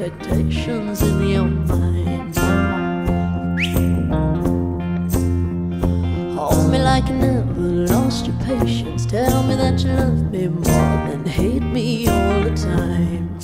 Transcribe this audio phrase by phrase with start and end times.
[0.00, 2.36] expectations in your mind.
[6.38, 9.06] Hold me like you never lost your patience.
[9.06, 10.62] Tell me that you love me more
[11.10, 13.38] than hate me all the time.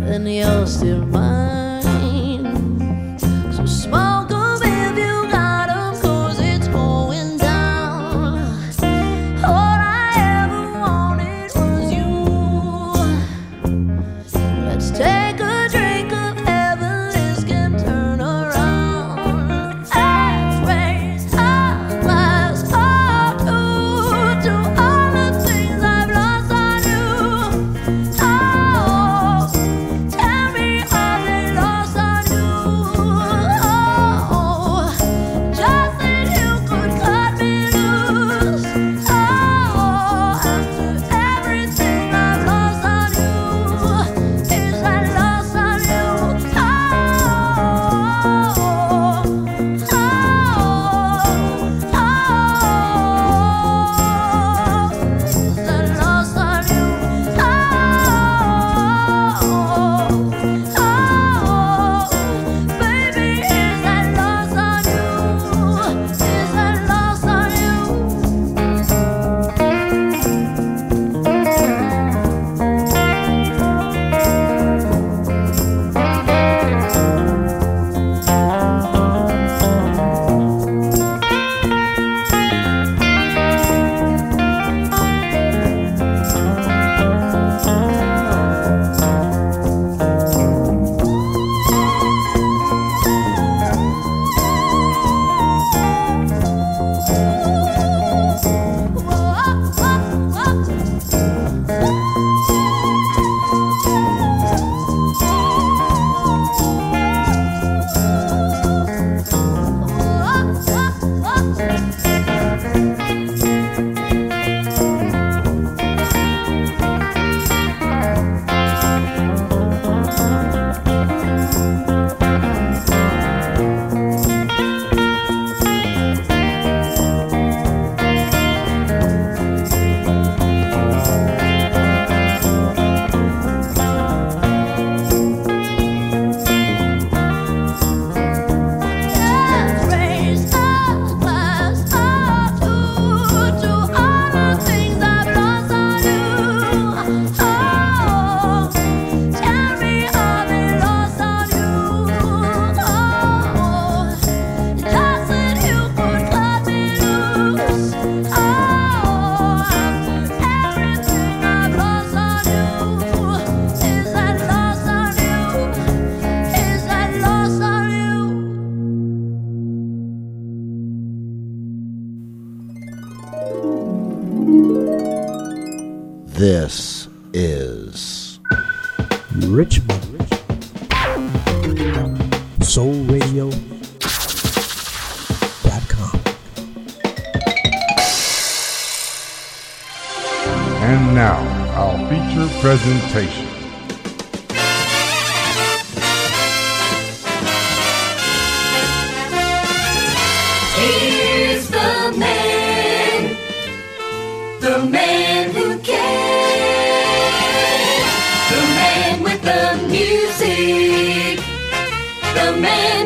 [0.00, 1.67] Then you're still mine.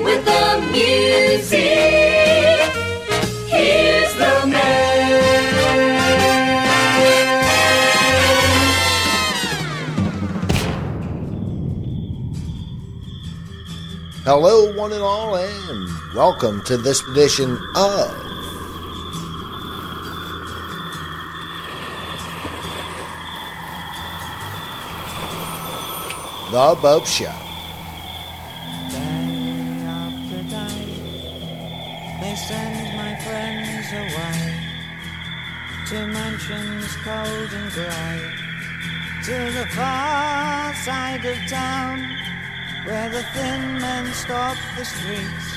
[0.03, 1.61] With the music.
[3.49, 5.03] Here's the man.
[14.25, 18.11] Hello, one and all, and welcome to this edition of
[26.51, 27.42] The Bopst Show.
[37.05, 38.19] Cold and grey,
[39.25, 41.99] to the far side of town,
[42.85, 45.49] where the thin men stop the streets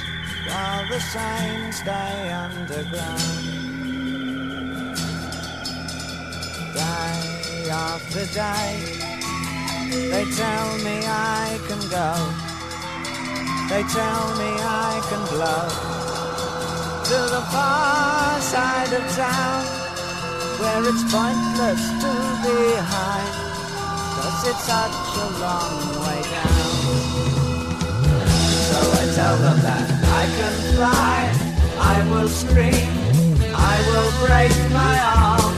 [0.47, 3.45] while the signs stay underground.
[6.73, 8.73] Day after day,
[10.11, 12.11] they tell me I can go.
[13.69, 15.67] They tell me I can blow
[17.09, 19.84] to the far side of town
[20.59, 22.11] where it's pointless to
[22.43, 23.27] be high
[24.15, 27.15] cause it's such a long way down.
[28.67, 29.87] So I tell them that
[30.21, 31.17] I can fly,
[31.79, 32.89] I will scream,
[33.53, 34.95] I will break my
[35.27, 35.55] arm,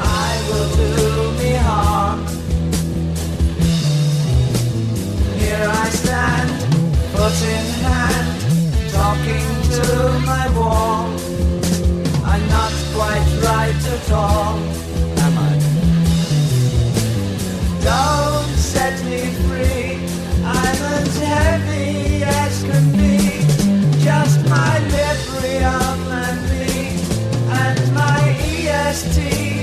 [0.00, 0.92] I will do
[1.40, 2.26] me harm.
[5.38, 6.50] Here I stand,
[7.12, 8.28] foot in hand,
[8.92, 9.46] talking
[9.78, 9.86] to
[10.26, 11.35] my wall.
[12.36, 14.58] I'm not quite right at all,
[15.24, 15.56] am I?
[17.80, 19.94] Don't set me free,
[20.44, 24.02] I'm as heavy as can be.
[24.04, 24.76] Just my
[25.64, 27.00] on and me,
[27.48, 29.55] and my EST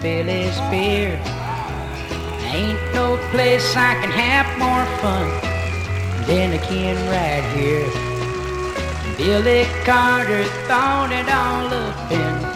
[0.00, 1.20] Billy's beer.
[2.52, 5.28] Ain't no place I can have more fun
[6.26, 7.88] than a kin right here.
[9.16, 12.46] Billy Carter thought it all up and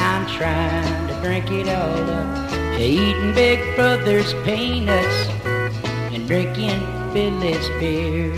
[0.00, 2.78] I'm trying to drink it all up.
[2.78, 5.28] Eating Big Brother's peanuts
[6.14, 6.80] and drinking
[7.12, 8.32] Billy's beer.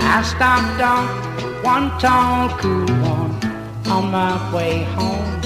[0.00, 1.28] I stopped on
[1.62, 3.32] one tall cool one
[3.86, 5.37] on my way home.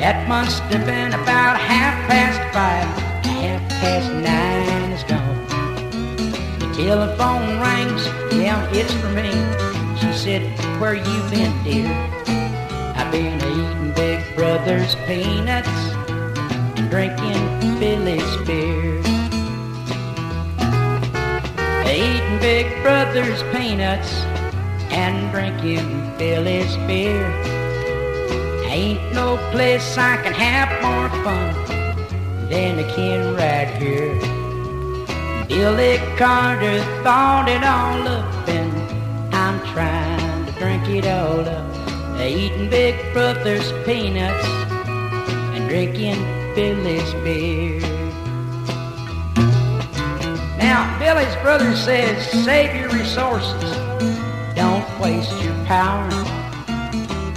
[0.00, 2.88] That must have been about half past five,
[3.22, 5.44] half past nine is gone.
[6.58, 9.28] The telephone rings, yeah, it's for me.
[10.00, 11.92] She said, where you been, dear?
[12.96, 19.00] I've been eating Big Brother's peanuts and drinking Billy's beer.
[21.84, 24.22] Eating Big Brother's peanuts
[24.90, 27.49] and drinking Billy's beer.
[28.70, 31.54] Ain't no place I can have more fun
[32.48, 34.14] than a kin right here.
[35.48, 42.20] Billy Carter thought it all up and I'm trying to drink it all up.
[42.20, 46.22] Eating Big Brother's peanuts and drinking
[46.54, 47.80] Billy's beer.
[50.58, 53.76] Now, Billy's brother says, save your resources,
[54.54, 56.29] don't waste your power.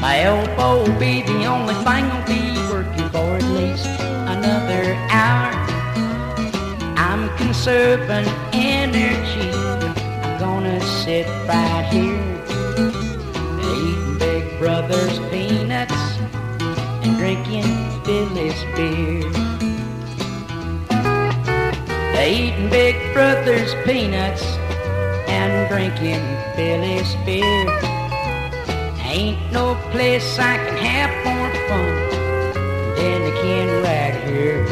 [0.04, 3.88] My elbow will oh, be the only thing I'll be working for at least
[4.36, 5.54] another hour.
[6.98, 9.50] I'm conserving energy.
[9.54, 12.20] I'm gonna sit right here,
[13.72, 16.04] eating Big Brother's peanuts
[17.02, 17.72] and drinking
[18.04, 19.24] Billy's beer.
[22.20, 24.44] Eating Big Brother's peanuts
[25.30, 26.24] and drinking
[26.58, 28.03] Billy's beer.
[29.14, 34.66] Ain't no place I can have more fun than the kin right here.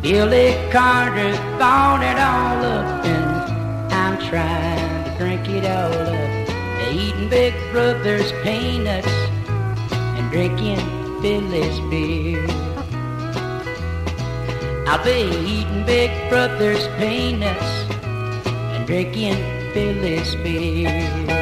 [0.00, 6.90] Billy Carter thought it all up and I'm trying to drink it all up.
[6.90, 9.12] Eating Big Brother's peanuts
[9.92, 10.80] and drinking
[11.20, 12.46] Billy's beer.
[14.88, 17.70] I'll be eating Big Brother's peanuts
[18.72, 19.36] and drinking
[19.74, 21.39] Billy's beer.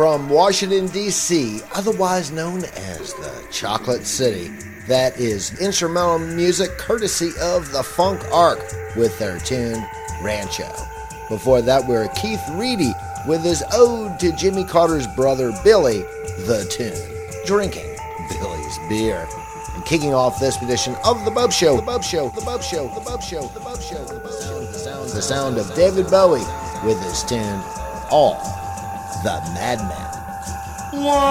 [0.00, 4.48] From Washington, D.C., otherwise known as the Chocolate City.
[4.86, 8.60] That is instrumental music courtesy of the Funk Ark
[8.96, 9.86] with their tune
[10.22, 10.72] Rancho.
[11.28, 12.94] Before that, we are Keith Reedy
[13.28, 15.98] with his ode to Jimmy Carter's brother Billy,
[16.46, 16.96] the tune
[17.44, 17.94] Drinking
[18.30, 19.28] Billy's Beer.
[19.74, 22.88] And kicking off this edition of The Bopst Show, The Bopst Show, The Bopst Show,
[22.88, 26.06] The Bopst Show, The Bopst Show, The Bopst Show, the sound, the sound of David
[26.06, 26.40] Bowie
[26.86, 27.60] with his tune
[28.10, 28.59] All
[29.22, 30.08] the Madmen.
[30.92, 31.30] One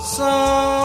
[0.00, 0.81] summer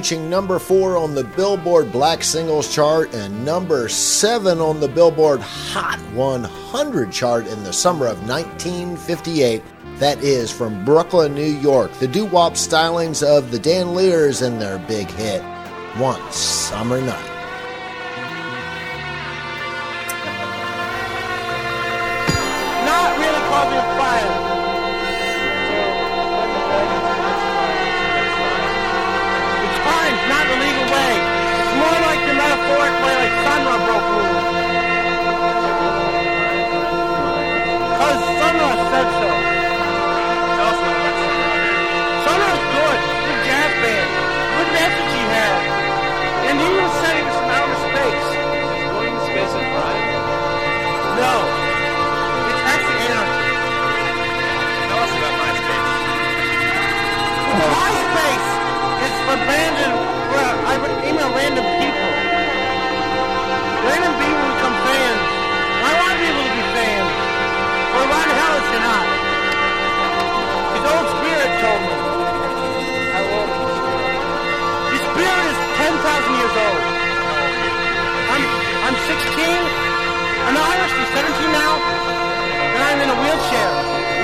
[0.00, 5.42] reaching number four on the Billboard Black Singles Chart and number seven on the Billboard
[5.42, 9.62] Hot 100 chart in the summer of 1958.
[9.98, 14.78] That is from Brooklyn, New York, the doo wop stylings of the Danleers and their
[14.78, 15.42] big hit,
[15.98, 17.29] One Summer Night.
[59.30, 59.94] Is random,
[60.66, 62.10] I would email random people.
[63.86, 65.22] Random people become fans.
[65.86, 67.10] I want people to be fans.
[67.94, 69.06] Well, why the hell is you not?
[70.74, 71.94] His old spirit told me.
[73.14, 73.50] I will.
[74.98, 76.82] His spirit is 10,000 years old.
[78.34, 78.42] I'm,
[78.82, 79.14] I'm 16.
[80.42, 80.92] I'm Irish.
[80.98, 81.74] I'm 17 now.
[82.74, 83.70] And I'm in a wheelchair.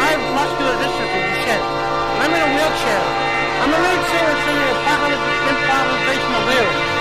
[0.03, 1.67] I have muscular dystrophy, Duchenne.
[2.27, 3.27] I'm in a wheelchair.
[3.57, 4.86] I'm a lead singer singing
[6.05, 6.96] 500 lyrics.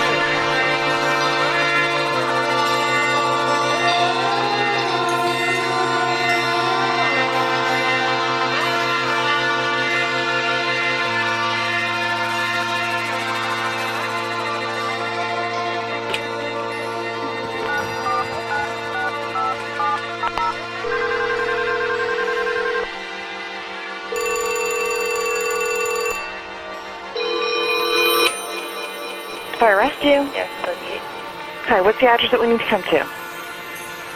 [31.66, 33.02] Okay, what's the address that we need to come to?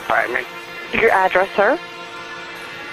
[0.07, 0.47] Pardon me?
[0.95, 1.75] Your address, sir?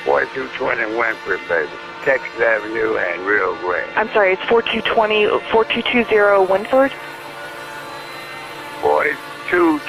[0.04, 1.70] 4220 Winfrey, baby.
[2.02, 3.86] Texas Avenue and Rio Grande.
[3.94, 6.90] I'm sorry, it's 4220, 4220 Winford?
[8.82, 9.14] 40,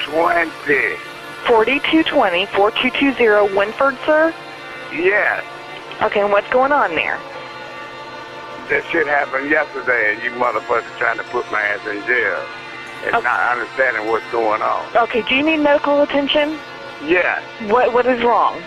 [0.05, 1.01] 4220.
[1.49, 4.29] 4220 4220 Winford, sir?
[4.93, 5.41] Yes.
[6.05, 7.17] Okay, and what's going on there?
[8.69, 12.45] That shit happened yesterday, and you motherfuckers trying to put my ass in jail
[13.05, 13.23] and Okay.
[13.23, 14.95] not understanding what's going on.
[14.95, 16.59] Okay, do you need medical attention?
[17.01, 17.41] Yes.
[17.71, 18.61] What What is wrong?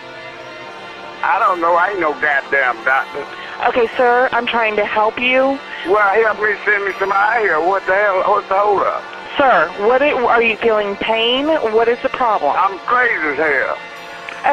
[1.23, 1.73] I don't know.
[1.75, 3.23] I ain't no goddamn doctor.
[3.69, 5.57] Okay, sir, I'm trying to help you.
[5.87, 7.61] Well, help me send me some eye here.
[7.61, 8.23] What the hell?
[8.27, 9.03] What's the hold up?
[9.39, 11.47] Sir, what i are you feeling pain?
[11.71, 12.53] What is the problem?
[12.57, 13.77] I'm crazy as hell.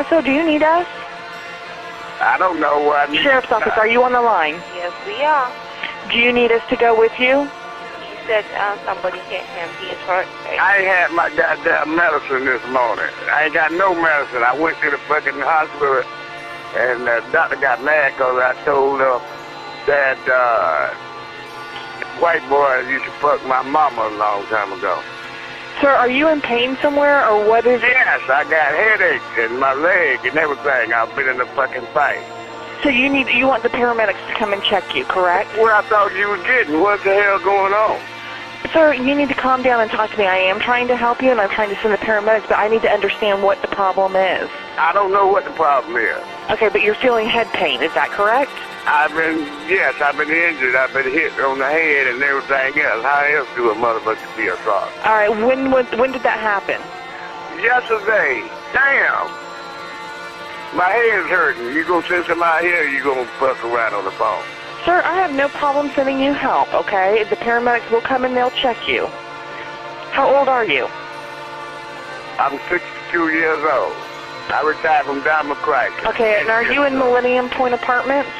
[0.09, 0.87] SO, do you need us?
[2.21, 3.21] I don't know what I need.
[3.23, 4.63] Sheriff's office, are you on the line?
[4.77, 5.51] Yes, we are.
[6.13, 7.51] Do you need us to go with you?
[8.31, 9.67] Said uh, somebody hit him.
[9.83, 10.23] He is hurt.
[10.47, 13.11] I ain't had my goddamn medicine this morning.
[13.27, 14.47] I ain't got no medicine.
[14.47, 16.07] I went to the fucking hospital,
[16.79, 19.19] and the doctor got mad because I told him
[19.91, 20.95] that uh,
[22.23, 25.03] white boy used to fuck my mama a long time ago.
[25.83, 27.91] Sir, are you in pain somewhere, or what is it?
[27.91, 30.95] Yes, I got headaches in my leg and everything.
[30.95, 32.23] I've been in a fucking fight.
[32.85, 35.51] So you need you want the paramedics to come and check you, correct?
[35.59, 36.79] Where I thought you was getting.
[36.79, 38.10] What the hell going on?
[38.73, 40.27] Sir, you need to calm down and talk to me.
[40.27, 42.69] I am trying to help you, and I'm trying to send the paramedics, but I
[42.69, 44.49] need to understand what the problem is.
[44.79, 46.23] I don't know what the problem is.
[46.51, 48.53] Okay, but you're feeling head pain, is that correct?
[48.87, 50.77] I've been, yes, I've been injured.
[50.77, 53.03] I've been hit on the head and everything else.
[53.03, 54.95] How else do a motherfucker be assaulted?
[55.05, 56.81] All right, when when, when did that happen?
[57.61, 59.29] Yesterday, damn.
[60.77, 61.75] My head's hurting.
[61.75, 64.45] You gonna send somebody here, you gonna fuck around on the phone.
[64.85, 67.25] Sir, I have no problem sending you help, okay?
[67.29, 69.07] The paramedics will come and they'll check you.
[70.17, 70.89] How old are you?
[72.41, 73.97] I'm 62 years old.
[74.49, 76.01] I retired from Diamond Crisis.
[76.09, 78.33] Okay, and are you in Millennium Point Apartments?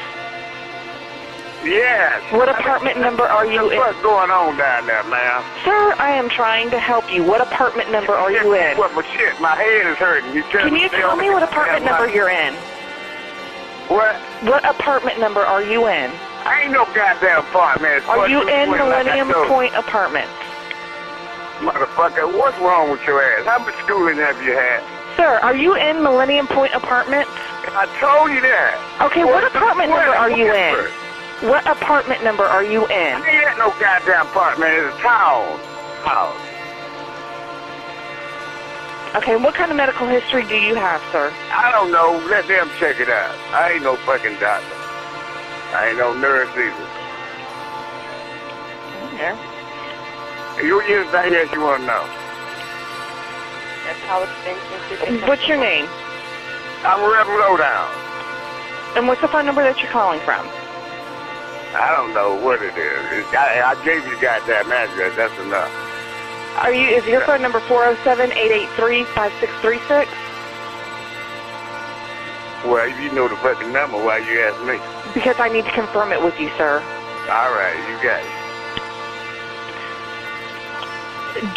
[1.63, 2.25] Yes.
[2.33, 3.77] What apartment number are you in?
[3.77, 5.45] What's going on down there, man?
[5.63, 7.23] Sir, I am trying to help you.
[7.23, 8.77] What apartment number are you in?
[8.81, 10.33] What, but shit, my head is hurting.
[10.33, 12.55] You Can you tell me what apartment number you're in?
[13.93, 14.17] What?
[14.49, 16.09] What apartment number are you in?
[16.45, 18.07] I ain't no goddamn apartment.
[18.09, 19.29] Are you in What- like Millennium.
[19.47, 20.33] Point Apartments?
[21.61, 23.45] Motherfucker, what's wrong with your ass?
[23.45, 24.81] How much schooling have you had?
[25.15, 27.29] Sir, are you in Millennium Point Apartments?
[27.77, 28.79] I told you that.
[29.01, 30.73] Okay, what apartment number are you in?
[30.73, 31.61] What?
[31.65, 33.13] What apartment number are you in?
[33.13, 34.71] I ain't at no goddamn apartment.
[34.73, 35.59] It's a town
[36.03, 36.37] house.
[39.21, 41.31] Okay, what kind of medical history do you have, sir?
[41.51, 42.17] I don't know.
[42.29, 43.35] Let them check it out.
[43.53, 44.80] I ain't no fucking doctor.
[45.71, 46.87] I ain't no nurse either.
[49.15, 49.39] Yeah.
[50.59, 52.03] You anything else you want to know?
[53.87, 55.87] That's how it's expensive What's your name?
[56.83, 57.87] I'm Reb Lowdown.
[58.99, 60.43] And what's the phone number that you're calling from?
[61.71, 63.23] I don't know what it is.
[63.23, 65.15] It's, I, I gave you goddamn address.
[65.15, 65.71] That's enough.
[66.59, 66.99] Are you?
[66.99, 70.03] Is your phone number 407-883-5636?
[72.67, 74.77] Well, you know the fucking number, why you ask me?
[75.13, 76.81] Because I need to confirm it with you, sir.
[76.81, 78.33] All right, you got it.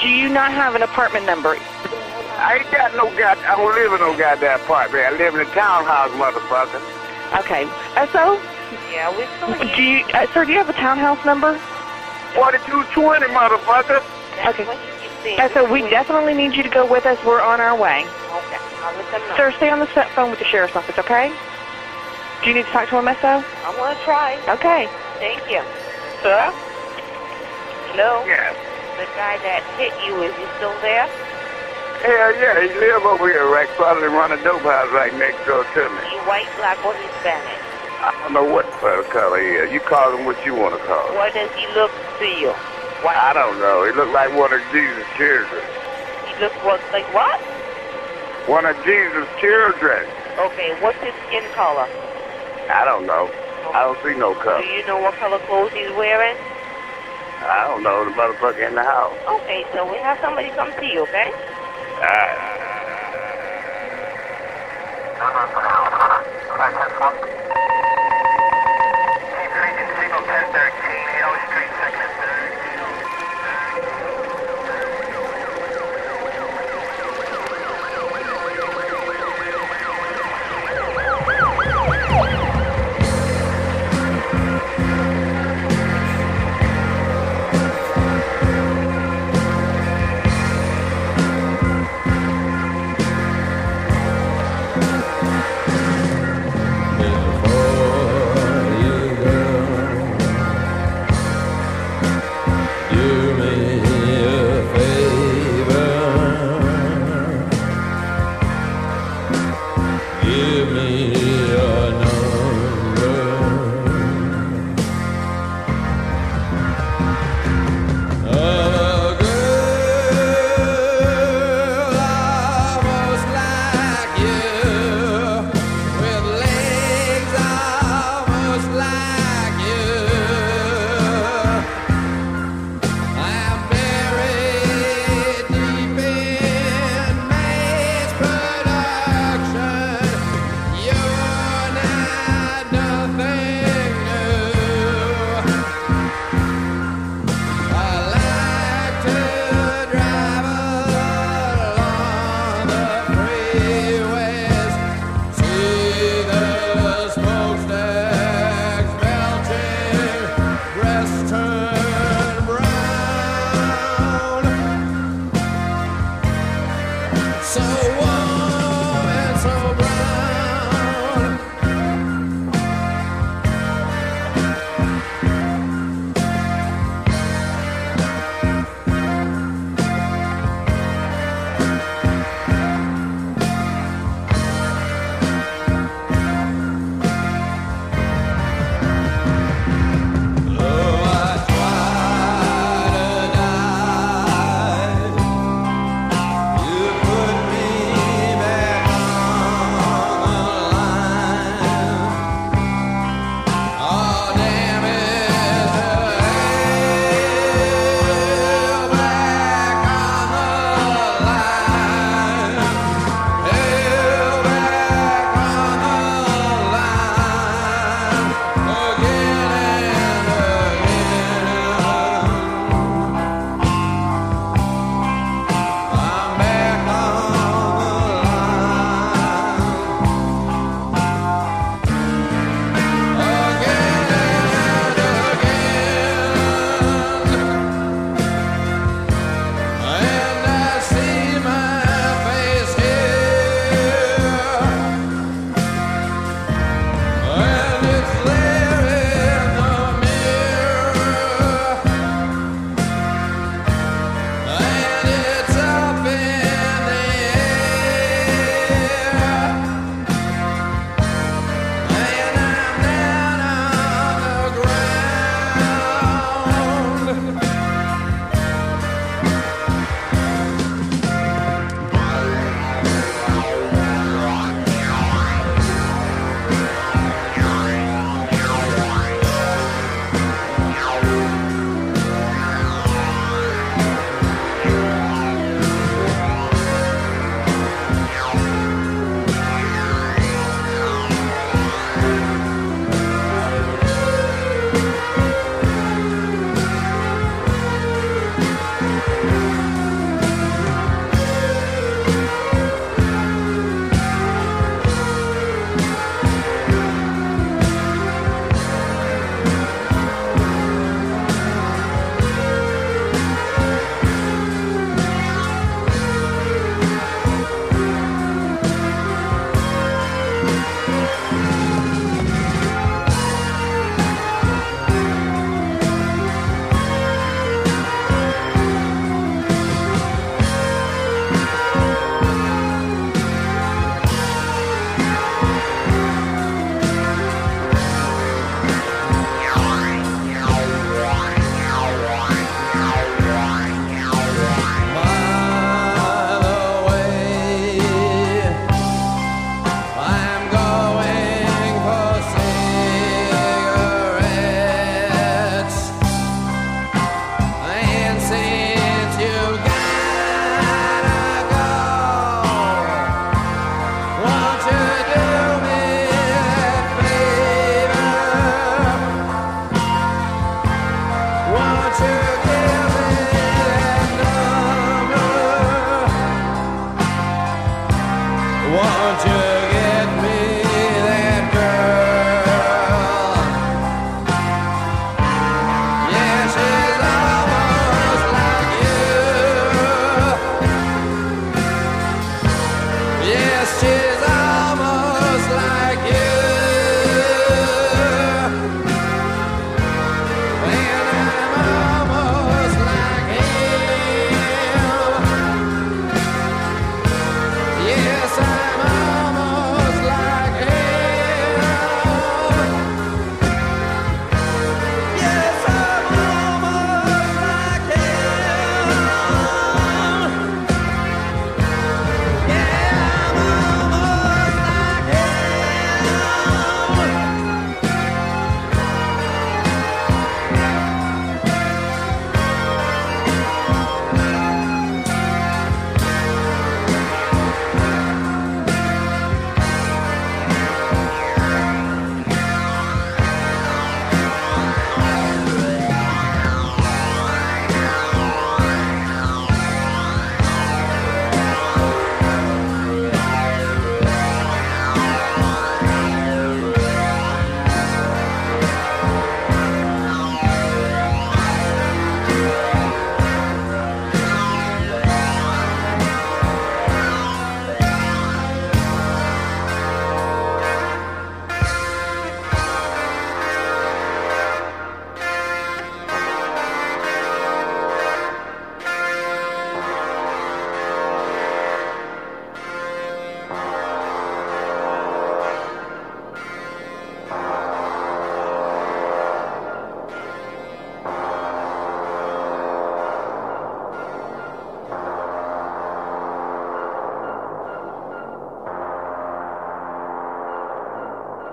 [0.00, 1.56] Do you not have an apartment number?
[2.38, 3.38] I ain't got no god.
[3.42, 5.02] I don't live in no goddamn apartment.
[5.06, 6.82] I live in a townhouse, motherfucker.
[7.40, 7.66] Okay.
[8.12, 8.42] SO?
[8.90, 9.74] Yeah, we saw you.
[9.74, 11.58] Do you, uh, sir, do you have a townhouse number?
[12.34, 14.00] 4220, motherfucker.
[14.36, 14.64] That's Okay.
[14.64, 15.38] what he keeps saying.
[15.54, 17.18] SO, we definitely need you to go with us.
[17.24, 18.06] We're on our way.
[18.06, 19.36] Okay, I'll let them know.
[19.36, 21.34] Sir, stay on the set phone with the sheriff's office, okay?
[22.44, 23.40] Do you need to talk to him, SO?
[23.64, 24.36] I want to try.
[24.44, 24.84] Okay.
[25.16, 25.64] Thank you.
[26.20, 26.52] Sir?
[27.88, 28.20] Hello?
[28.28, 28.52] Yeah.
[29.00, 31.08] The guy that hit you, is he still there?
[32.04, 35.40] Hell yeah, he live over here right across and run a dope house right next
[35.48, 36.04] door to me.
[36.04, 37.56] He white, black, or Hispanic?
[38.04, 39.72] I don't know what the color he is.
[39.72, 41.16] You call him what you want to call him.
[41.16, 42.52] What does he look to you?
[43.08, 43.88] I don't know.
[43.88, 45.64] He looked like one of Jesus' children.
[46.28, 47.40] He looks what, like what?
[48.44, 50.04] One of Jesus' children.
[50.36, 51.88] Okay, what's his skin color?
[52.70, 53.28] I don't know.
[53.74, 54.60] I don't see no color.
[54.60, 56.36] Do you know what color clothes he's wearing?
[57.40, 58.04] I don't know.
[58.04, 59.18] The motherfucker in the house.
[59.42, 61.28] Okay, so we have somebody come see you, okay?
[62.00, 62.54] Uh,
[66.44, 68.03] Before you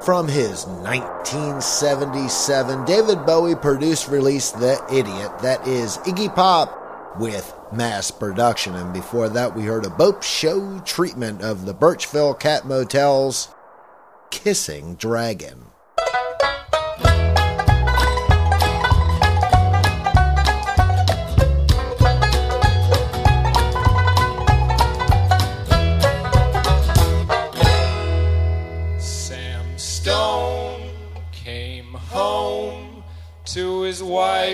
[0.04, 8.10] From his 1977 David Bowie produced release The Idiot, that is Iggy Pop with mass
[8.10, 8.74] production.
[8.74, 13.50] And before that, we heard a Bopst Show treatment of the Birchville Cat Motel's
[14.32, 15.71] Kissing Dragon.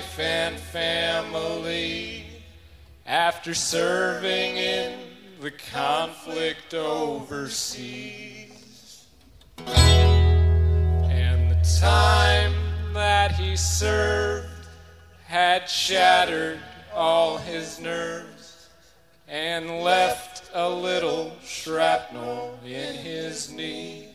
[0.07, 2.25] wife and family
[3.05, 4.97] after serving in
[5.41, 7.85] the conflict overseas.
[9.57, 12.53] And the time
[12.93, 14.47] that he served
[15.25, 16.59] had shattered
[16.93, 18.69] all his nerves
[19.27, 24.07] and left a little shrapnel in his knee.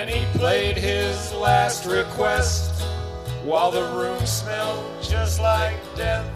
[0.00, 2.72] Then he played his last request
[3.44, 6.26] while the room smelled just like death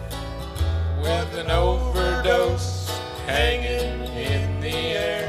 [1.01, 2.87] with an overdose
[3.25, 5.24] hanging in the air.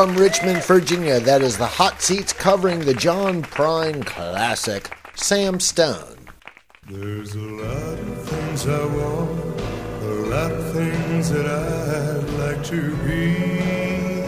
[0.00, 6.16] From Richmond, Virginia, that is the Hot Seats covering the John Prine classic, Sam Stone.
[6.88, 9.60] There's a lot of things I want,
[10.00, 14.22] a lot of things that I'd like to be.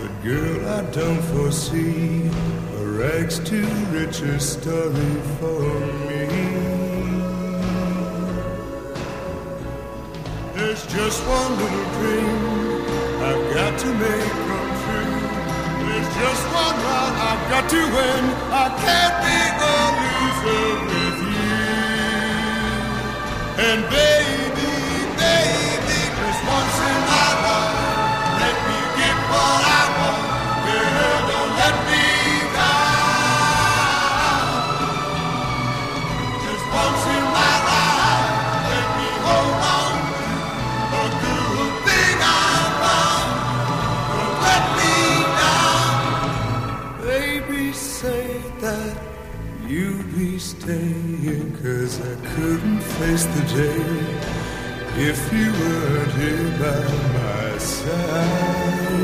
[0.00, 2.28] But girl, I don't foresee
[2.76, 5.99] a rags to riches story for me.
[10.92, 12.34] Just one little dream
[13.22, 15.18] I've got to make come true.
[15.86, 18.24] There's just one round I've got to win.
[18.50, 21.54] I can't be a loser with you.
[23.66, 24.19] And baby,
[53.00, 53.82] face the day
[55.08, 56.80] if you weren't here by
[57.16, 59.00] my side.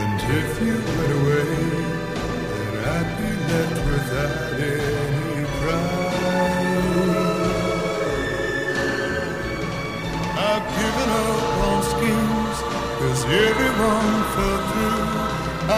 [0.00, 1.52] And if you went away,
[2.48, 6.22] then I'd be left without any pride.
[10.48, 12.58] I've given up on schemes,
[13.00, 15.12] cause everyone fell through.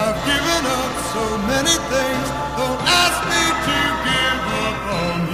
[0.03, 2.27] I've given up so many things,
[2.61, 3.77] don't ask me to
[4.07, 4.34] give
[4.95, 5.34] on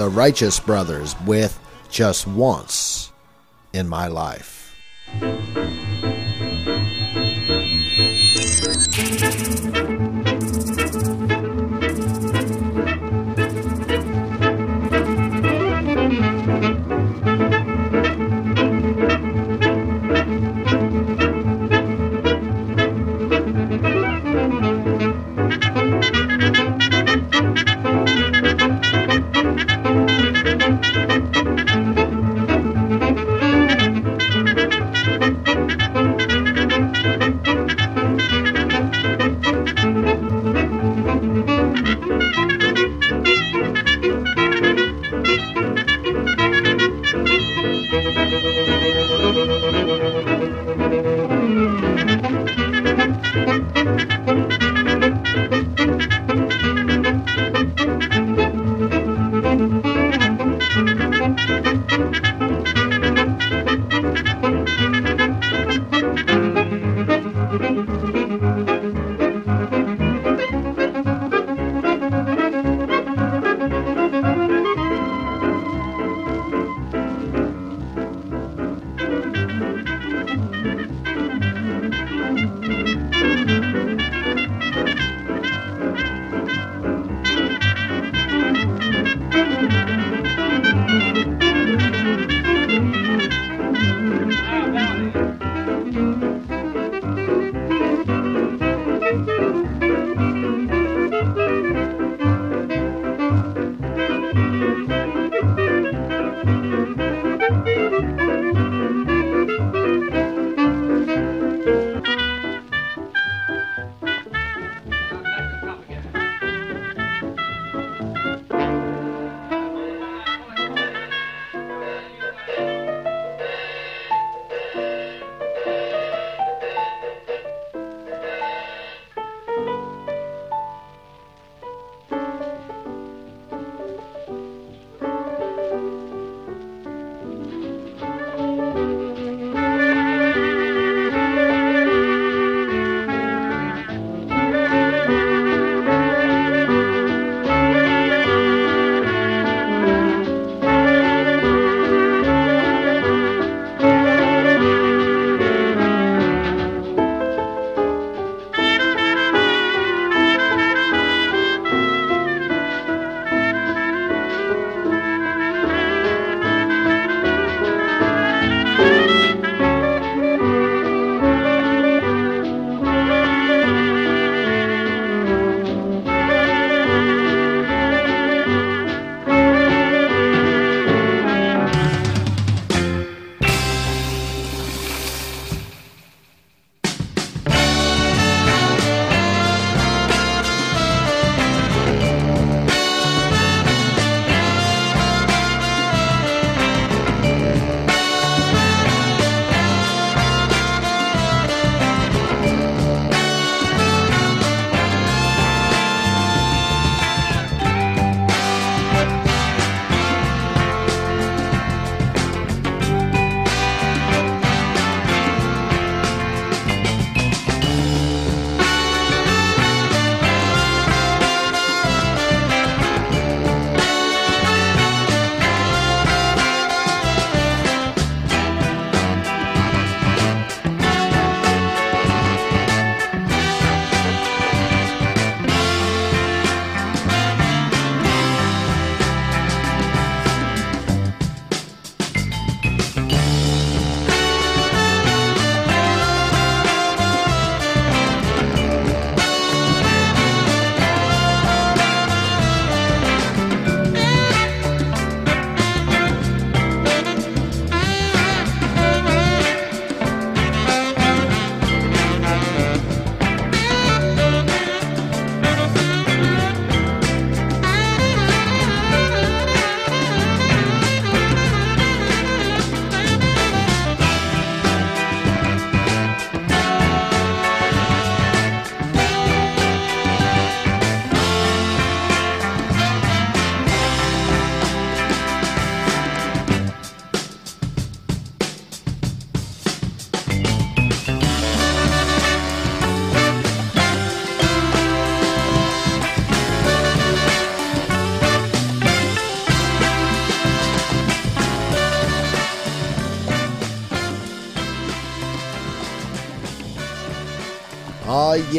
[0.00, 3.12] the Righteous Brothers with Just Once
[3.74, 4.59] in My Life.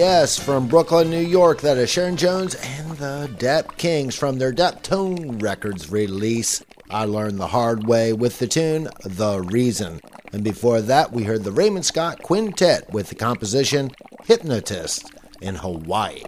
[0.02, 4.52] Yes, from Brooklyn, New York, that is Sharon Jones and the Dap Kings from their
[4.52, 6.64] Daptone Records release.
[6.90, 10.02] I learned the hard way with the tune The Reason.
[10.34, 13.92] And before that, we heard the Raymond Scott Quintette with the composition
[14.26, 15.08] Hypnotist
[15.40, 16.24] in Hawaii.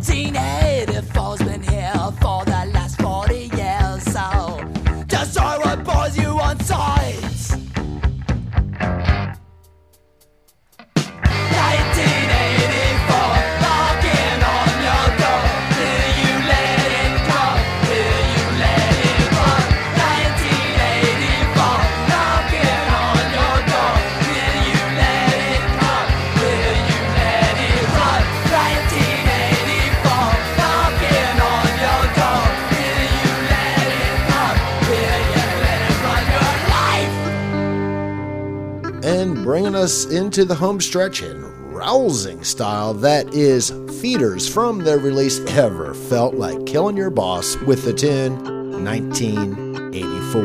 [0.00, 0.59] teenage.
[39.80, 45.94] us into the home stretch in rousing style that is Feedrez from their release ever
[45.94, 50.42] felt like killing your boss with the tune 1984.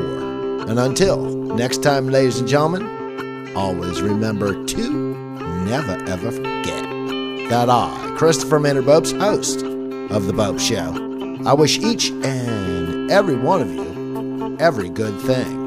[0.69, 4.89] And until next time, ladies and gentlemen, always remember to
[5.65, 6.83] never ever forget
[7.49, 10.93] that I, Christopher Maynard host of The Bopst Show,
[11.45, 15.64] I wish each and every one of you every good thing.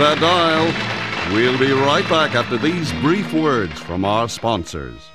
[0.00, 1.34] that dial.
[1.34, 5.09] We'll be right back after these brief words from our sponsors.